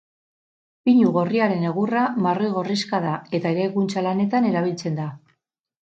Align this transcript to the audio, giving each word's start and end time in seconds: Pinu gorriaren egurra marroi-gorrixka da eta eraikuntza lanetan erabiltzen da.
Pinu 0.89 1.11
gorriaren 1.17 1.67
egurra 1.73 2.07
marroi-gorrixka 2.27 3.03
da 3.07 3.15
eta 3.41 3.55
eraikuntza 3.55 4.07
lanetan 4.11 4.53
erabiltzen 4.55 5.03
da. 5.03 5.11